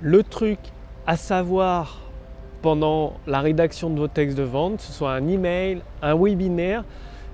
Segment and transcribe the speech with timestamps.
[0.00, 0.58] le truc
[1.06, 2.00] à savoir
[2.62, 6.84] pendant la rédaction de vos textes de vente, que ce soit un email, un webinaire,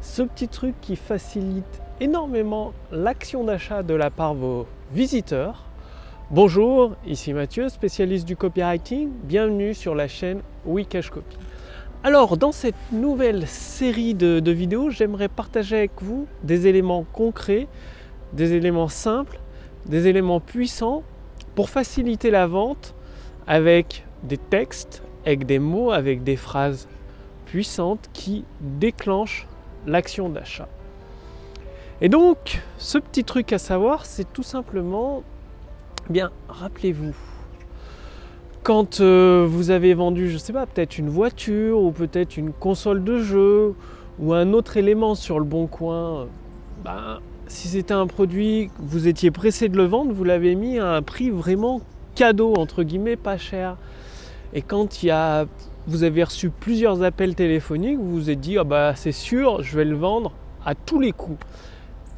[0.01, 5.65] ce petit truc qui facilite énormément l'action d'achat de la part de vos visiteurs.
[6.31, 9.11] Bonjour, ici Mathieu, spécialiste du copywriting.
[9.25, 11.37] Bienvenue sur la chaîne Wikash Copy.
[12.03, 17.67] Alors, dans cette nouvelle série de, de vidéos, j'aimerais partager avec vous des éléments concrets,
[18.35, 19.39] des éléments simples,
[19.87, 21.03] des éléments puissants
[21.55, 22.95] pour faciliter la vente
[23.47, 26.89] avec des textes, avec des mots, avec des phrases
[27.47, 29.47] puissantes qui déclenchent
[29.87, 30.69] l'action d'achat.
[32.01, 35.23] Et donc, ce petit truc à savoir, c'est tout simplement,
[36.11, 37.15] bien, rappelez-vous,
[38.63, 42.53] quand euh, vous avez vendu, je ne sais pas, peut-être une voiture ou peut-être une
[42.53, 43.75] console de jeu
[44.19, 46.27] ou un autre élément sur le bon coin,
[46.83, 47.21] ben,
[47.55, 51.03] si c'était un produit, vous étiez pressé de le vendre, vous l'avez mis à un
[51.03, 51.81] prix vraiment
[52.17, 53.77] cadeau, entre guillemets, pas cher.
[54.55, 55.47] Et quand il y a,
[55.87, 59.77] vous avez reçu plusieurs appels téléphoniques, vous vous êtes dit, ah bah c'est sûr, je
[59.77, 60.33] vais le vendre
[60.67, 61.39] à tous les coups.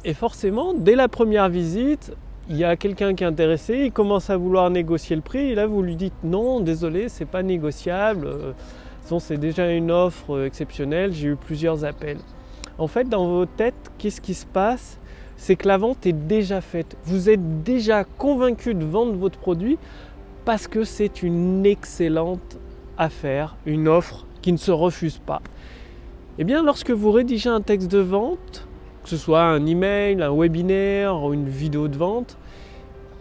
[0.03, 2.13] Et forcément, dès la première visite,
[2.49, 5.55] il y a quelqu'un qui est intéressé, il commence à vouloir négocier le prix, et
[5.55, 8.27] là vous lui dites non, désolé, c'est pas négociable.
[9.19, 12.19] c'est déjà une offre exceptionnelle, j'ai eu plusieurs appels.
[12.79, 14.99] En fait, dans vos têtes, qu'est-ce qui se passe?
[15.37, 16.97] C'est que la vente est déjà faite.
[17.05, 19.77] Vous êtes déjà convaincu de vendre votre produit
[20.45, 22.57] parce que c'est une excellente
[22.97, 25.41] affaire, une offre qui ne se refuse pas.
[26.39, 28.67] Eh bien, lorsque vous rédigez un texte de vente,
[29.03, 32.37] que ce soit un email, un webinaire ou une vidéo de vente,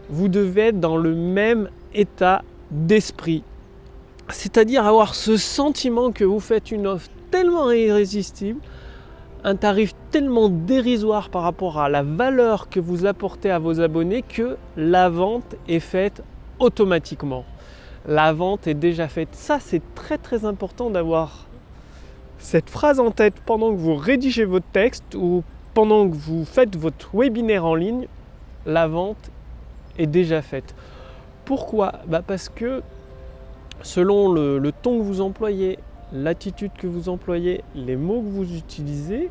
[0.08, 3.42] vous devez être dans le même état d'esprit.
[4.28, 8.60] C'est-à-dire avoir ce sentiment que vous faites une offre tellement irrésistible,
[9.46, 14.22] un tarif tellement dérisoire par rapport à la valeur que vous apportez à vos abonnés
[14.22, 16.24] que la vente est faite
[16.58, 17.44] automatiquement.
[18.08, 19.28] La vente est déjà faite.
[19.32, 21.46] Ça, c'est très très important d'avoir
[22.38, 25.44] cette phrase en tête pendant que vous rédigez votre texte ou
[25.74, 28.08] pendant que vous faites votre webinaire en ligne.
[28.66, 29.30] La vente
[29.96, 30.74] est déjà faite.
[31.44, 32.00] Pourquoi?
[32.08, 32.82] Bah Parce que
[33.82, 35.78] selon le, le ton que vous employez,
[36.12, 39.30] l'attitude que vous employez, les mots que vous utilisez,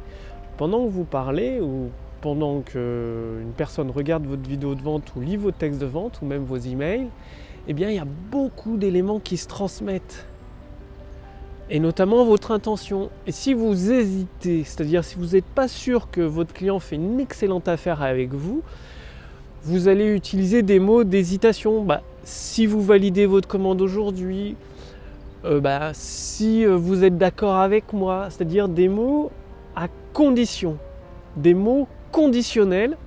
[0.58, 1.90] pendant que vous parlez ou
[2.22, 6.26] pendant qu'une personne regarde votre vidéo de vente ou lit vos textes de vente ou
[6.26, 7.08] même vos emails,
[7.68, 10.26] eh bien il y a beaucoup d'éléments qui se transmettent.
[11.70, 13.10] Et notamment votre intention.
[13.26, 17.20] Et si vous hésitez, c'est-à-dire si vous n'êtes pas sûr que votre client fait une
[17.20, 18.62] excellente affaire avec vous,
[19.64, 21.84] vous allez utiliser des mots d'hésitation.
[21.84, 24.56] Bah, si vous validez votre commande aujourd'hui,
[25.46, 29.32] euh, bah, si euh, vous êtes d'accord avec moi, c'est-à-dire des mots
[29.76, 30.78] à condition,
[31.36, 32.98] des mots conditionnel,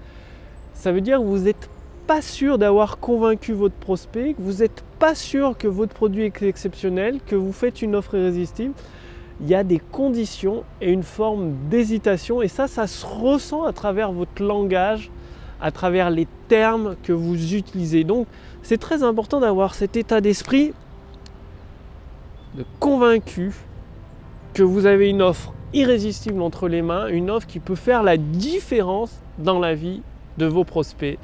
[0.75, 1.69] ça veut dire que vous n'êtes
[2.06, 6.43] pas sûr d'avoir convaincu votre prospect, que vous n'êtes pas sûr que votre produit est
[6.43, 8.75] exceptionnel, que vous faites une offre irrésistible.
[9.41, 13.72] Il y a des conditions et une forme d'hésitation et ça, ça se ressent à
[13.72, 15.10] travers votre langage,
[15.60, 18.04] à travers les termes que vous utilisez.
[18.04, 18.27] Donc,
[18.62, 20.72] c'est très important d'avoir cet état d'esprit
[22.56, 23.53] de convaincu
[24.54, 28.16] que vous avez une offre irrésistible entre les mains, une offre qui peut faire la
[28.16, 30.03] différence dans la vie
[30.38, 31.19] de vos prospects,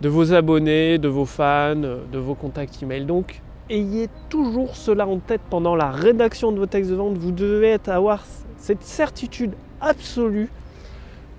[0.00, 3.04] de vos abonnés, de vos fans, de vos contacts email.
[3.04, 3.40] Donc
[3.70, 7.16] ayez toujours cela en tête pendant la rédaction de vos textes de vente.
[7.16, 8.24] Vous devez avoir
[8.56, 10.50] cette certitude absolue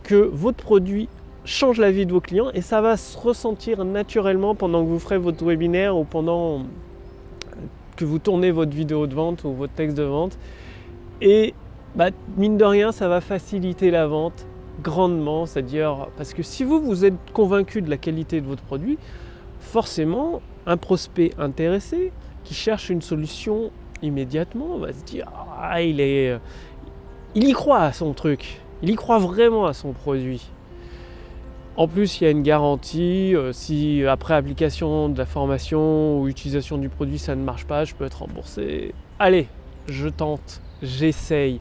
[0.04, 1.08] que votre produit
[1.46, 5.00] change la vie de vos clients et ça va se ressentir naturellement pendant que vous
[5.00, 6.64] ferez votre webinaire ou pendant
[8.06, 10.38] vous tournez votre vidéo de vente ou votre texte de vente.
[11.22, 11.54] Et
[11.96, 14.46] bah, mine de rien, ça va faciliter la vente
[14.82, 15.46] grandement.
[15.46, 18.98] C'est-à-dire, parce que si vous, vous êtes convaincu de la qualité de votre produit,
[19.60, 22.12] forcément, un prospect intéressé
[22.44, 26.38] qui cherche une solution immédiatement va se dire ah, il, est,
[27.36, 30.50] il y croit à son truc, il y croit vraiment à son produit.
[31.78, 33.36] En plus, il y a une garantie.
[33.36, 37.86] Euh, si après application de la formation ou utilisation du produit, ça ne marche pas,
[37.86, 38.94] je peux être remboursé.
[39.20, 39.48] Allez,
[39.88, 41.60] je tente j'essaye.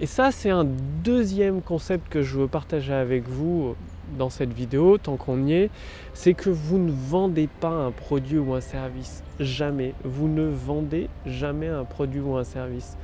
[0.00, 3.74] Et ça, c'est un deuxième concept que je veux partager avec vous euh,
[4.18, 5.70] dans cette vidéo, tant qu'on y est,
[6.14, 9.22] c'est que vous ne vendez pas un produit ou un service.
[9.38, 9.94] Jamais.
[10.04, 12.96] Vous ne vendez jamais un produit ou un service.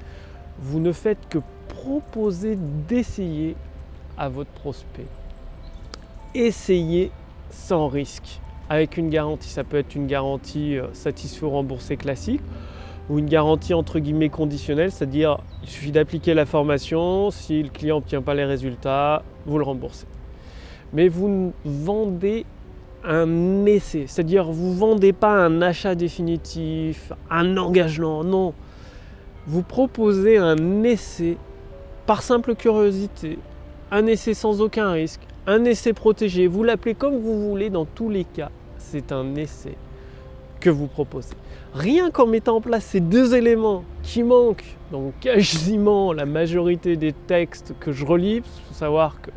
[0.59, 1.39] Vous ne faites que
[1.69, 2.59] proposer
[2.89, 3.57] d'essayer
[4.19, 5.07] à votre prospect.
[6.35, 7.11] Essayez
[7.51, 9.49] sans risque, avec une garantie.
[9.49, 12.43] Ça peut être une garantie euh, satisfait ou remboursée classique
[13.09, 17.97] ou une garantie entre guillemets conditionnelle, c'est-à-dire il suffit d'appliquer la formation, si le client
[17.97, 20.07] n'obtient pas les résultats, vous le remboursez.
[20.93, 22.47] Mais vous vendez
[23.05, 24.05] un essai.
[24.07, 28.55] C'est-à-dire, vous ne vendez pas un achat définitif, un engagement, non.
[29.47, 31.37] Vous proposez un essai
[32.07, 33.39] par simple curiosité,
[33.91, 36.47] un essai sans aucun risque, un essai protégé.
[36.47, 38.51] Vous l'appelez comme vous voulez dans tous les cas.
[38.79, 39.77] C'est un essai
[40.61, 41.35] que vous proposez.
[41.75, 47.13] Rien qu'en mettant en place ces deux éléments qui manquent dans quasiment la majorité des
[47.13, 49.31] textes que je relis, il faut savoir que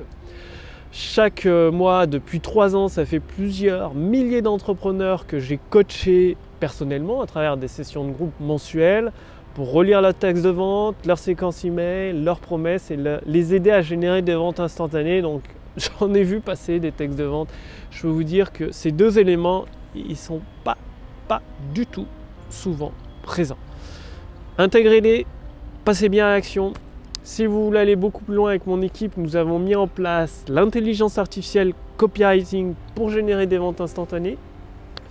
[0.92, 7.21] chaque euh, mois, depuis trois ans, ça fait plusieurs milliers d'entrepreneurs que j'ai coachés personnellement
[7.21, 9.12] à travers des sessions de groupe mensuelles
[9.56, 13.81] pour relire leur texte de vente, leur séquence email, leurs promesses et les aider à
[13.81, 15.24] générer des ventes instantanées.
[15.99, 17.49] j'en ai vu passer des textes de vente.
[17.91, 19.65] Je peux vous dire que ces deux éléments,
[19.95, 20.77] ils sont pas,
[21.27, 21.41] pas
[21.73, 22.07] du tout
[22.49, 22.91] souvent
[23.23, 23.57] présents.
[24.57, 25.25] Intégrez-les,
[25.85, 26.73] passez bien à l'action.
[27.23, 30.43] Si vous voulez aller beaucoup plus loin avec mon équipe, nous avons mis en place
[30.47, 34.37] l'intelligence artificielle copywriting pour générer des ventes instantanées.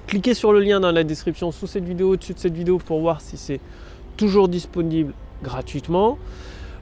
[0.06, 3.00] Cliquez sur le lien dans la description sous cette vidéo, au-dessus de cette vidéo pour
[3.00, 3.60] voir si c'est
[4.16, 6.18] toujours disponible gratuitement.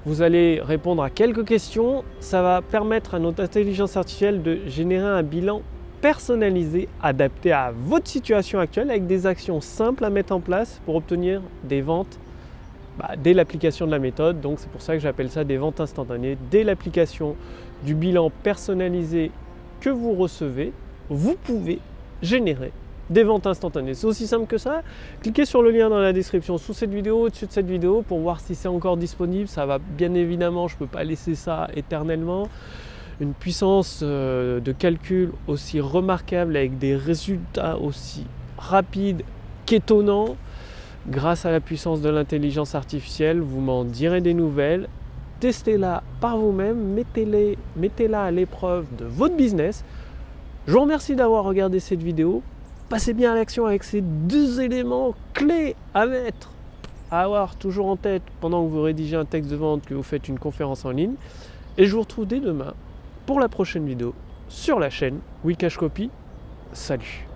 [0.06, 2.04] Vous allez répondre à quelques questions.
[2.20, 5.60] Ça va permettre à notre intelligence artificielle de générer un bilan
[6.00, 10.94] personnalisé, adapté à votre situation actuelle, avec des actions simples à mettre en place pour
[10.94, 12.18] obtenir des ventes
[12.98, 14.40] bah, dès l'application de la méthode.
[14.40, 16.38] Donc c'est pour ça que j'appelle ça des ventes instantanées.
[16.50, 17.36] Dès l'application
[17.84, 19.30] du bilan personnalisé
[19.80, 20.72] que vous recevez,
[21.10, 21.78] vous pouvez
[22.22, 22.72] générer
[23.10, 23.94] des ventes instantanées.
[23.94, 24.82] C'est aussi simple que ça.
[25.20, 28.20] Cliquez sur le lien dans la description sous cette vidéo, au-dessus de cette vidéo pour
[28.20, 29.48] voir si c'est encore disponible.
[29.48, 32.48] Ça va bien évidemment, je ne peux pas laisser ça éternellement.
[33.20, 38.24] Une puissance euh, de calcul aussi remarquable avec des résultats aussi
[38.56, 39.22] rapides
[39.66, 40.36] qu'étonnants.
[41.08, 44.88] Grâce à la puissance de l'intelligence artificielle, vous m'en direz des nouvelles.
[45.40, 47.02] Testez-la par vous-même,
[47.76, 49.84] mettez-la à l'épreuve de votre business.
[50.66, 52.42] Je vous remercie d'avoir regardé cette vidéo
[52.90, 56.50] passez bien à l'action avec ces deux éléments clés à mettre,
[57.10, 60.02] à avoir toujours en tête pendant que vous rédigez un texte de vente, que vous
[60.02, 61.14] faites une conférence en ligne.
[61.78, 62.74] Et je vous retrouve dès demain
[63.26, 64.12] pour la prochaine vidéo
[64.48, 66.10] sur la chaîne Wikash Copy.
[66.72, 67.29] Salut